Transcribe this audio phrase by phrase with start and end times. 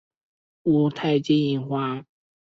[0.63, 2.03] 五台金银花